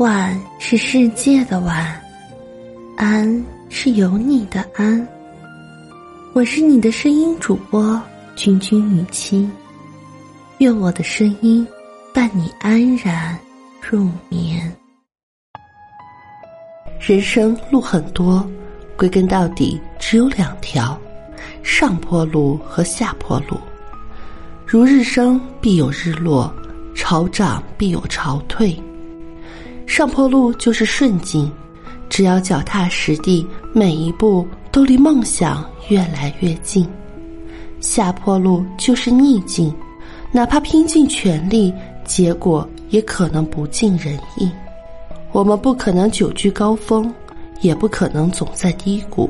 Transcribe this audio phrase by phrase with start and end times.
[0.00, 2.00] 晚是世界的晚，
[2.96, 5.06] 安是有你的安。
[6.32, 8.00] 我是你的声音主播
[8.34, 9.46] 君君雨期，
[10.56, 11.68] 愿我的声音
[12.14, 13.38] 伴你安然
[13.90, 14.74] 入眠。
[16.98, 18.42] 人生路很多，
[18.96, 20.98] 归根到底只有两条：
[21.62, 23.60] 上坡路和下坡路。
[24.64, 26.50] 如日升必有日落，
[26.94, 28.74] 潮涨必有潮退。
[30.00, 31.52] 上坡路就是顺境，
[32.08, 36.86] 只要脚踏实地，每一步都离梦想越来越近；
[37.80, 39.70] 下坡路就是逆境，
[40.32, 41.70] 哪怕拼尽全力，
[42.02, 44.50] 结果也可能不尽人意。
[45.32, 47.14] 我们不可能久居高峰，
[47.60, 49.28] 也不可能总在低谷，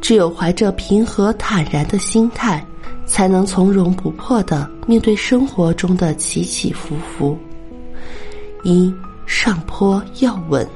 [0.00, 2.64] 只有怀着平和坦然的心态，
[3.04, 7.36] 才能从容不迫的面对生活中的起起伏伏。
[8.62, 8.94] 一。
[9.32, 10.68] 上坡要稳。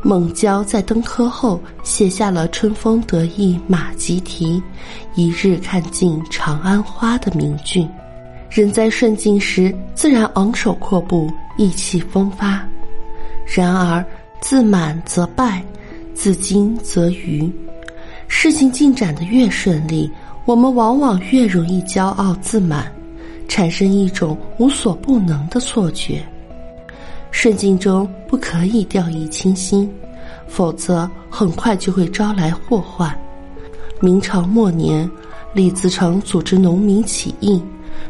[0.00, 4.62] 孟郊在登科后写下了“春风得意马急蹄，
[5.16, 7.84] 一日看尽长安花”的名句。
[8.48, 11.28] 人在顺境时，自然昂首阔步，
[11.58, 12.60] 意气风发；
[13.44, 14.02] 然而
[14.40, 15.60] 自满则败，
[16.14, 17.52] 自矜则愚。
[18.28, 20.08] 事情进展的越顺利，
[20.44, 22.90] 我们往往越容易骄傲自满，
[23.48, 26.24] 产生一种无所不能的错觉。
[27.38, 29.92] 顺境中不可以掉以轻心，
[30.48, 33.14] 否则很快就会招来祸患。
[34.00, 35.08] 明朝末年，
[35.52, 37.62] 李自成组织农民起义，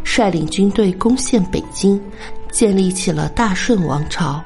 [0.05, 2.01] 率领军队攻陷北京，
[2.53, 4.41] 建立起了大顺王朝。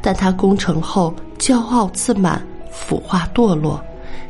[0.00, 3.78] 但他攻城后骄傲自满，腐化堕落，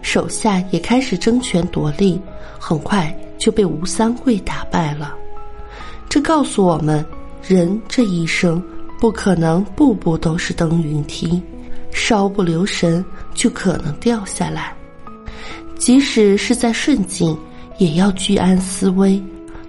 [0.02, 2.20] 手下也开始争权夺利，
[2.58, 5.14] 很快就被吴三桂打败了。
[6.08, 7.06] 这告诉我们，
[7.46, 8.60] 人这一生。
[8.98, 11.40] 不可能步步都是登云梯，
[11.92, 13.04] 稍不留神
[13.34, 14.72] 就可能掉下来。
[15.76, 17.38] 即使是在顺境，
[17.78, 19.22] 也要居安思危。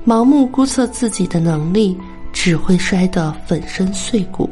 [0.06, 1.96] 盲目估测自己的能力，
[2.34, 4.50] 只会摔得粉身碎骨。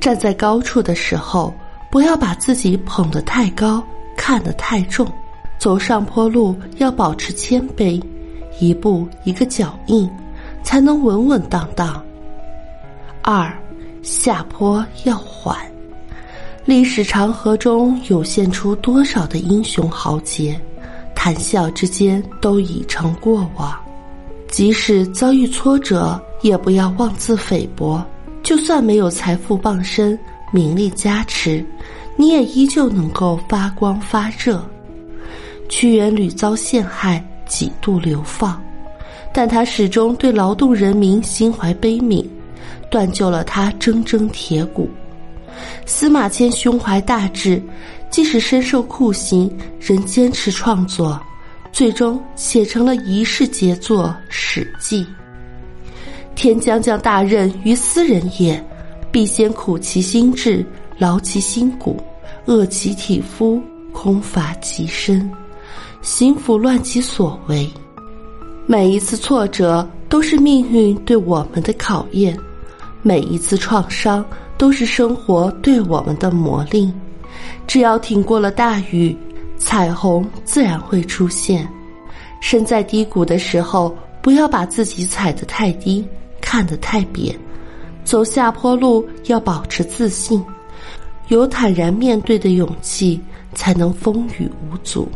[0.00, 1.52] 站在高处的时候，
[1.90, 3.84] 不要把自己捧得太高，
[4.16, 5.06] 看得太重。
[5.58, 8.02] 走上坡路要保持谦卑，
[8.58, 10.10] 一步一个脚印，
[10.62, 12.02] 才能稳稳当当。
[13.22, 13.52] 二。
[14.04, 15.56] 下坡要缓，
[16.66, 20.60] 历史长河中涌现出多少的英雄豪杰，
[21.14, 23.74] 谈笑之间都已成过往。
[24.50, 28.04] 即使遭遇挫折，也不要妄自菲薄。
[28.42, 30.18] 就算没有财富傍身、
[30.52, 31.64] 名利加持，
[32.14, 34.62] 你也依旧能够发光发热。
[35.70, 38.62] 屈原屡遭陷害，几度流放，
[39.32, 42.22] 但他始终对劳动人民心怀悲悯。
[42.94, 44.88] 断就了他铮铮铁骨。
[45.84, 47.60] 司马迁胸怀大志，
[48.08, 49.50] 即使身受酷刑，
[49.80, 51.20] 仍坚持创作，
[51.72, 55.04] 最终写成了一世杰作《史记》。
[56.36, 58.64] 天将降大任于斯人也，
[59.10, 60.64] 必先苦其心志，
[60.96, 62.00] 劳其筋骨，
[62.46, 63.60] 饿其体肤，
[63.92, 65.28] 空乏其身，
[66.00, 67.68] 行拂乱其所为。
[68.66, 72.38] 每一次挫折，都是命运对我们的考验。
[73.06, 74.24] 每一次创伤
[74.56, 76.90] 都是生活对我们的磨砺，
[77.66, 79.14] 只要挺过了大雨，
[79.58, 81.68] 彩虹自然会出现。
[82.40, 86.02] 身在低谷的时候，不要把自己踩得太低，
[86.40, 87.38] 看得太扁。
[88.04, 90.42] 走下坡路要保持自信，
[91.28, 93.20] 有坦然面对的勇气，
[93.52, 95.06] 才能风雨无阻。